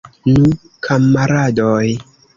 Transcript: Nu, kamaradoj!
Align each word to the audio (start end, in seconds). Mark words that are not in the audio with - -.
Nu, 0.29 0.47
kamaradoj! 0.87 1.85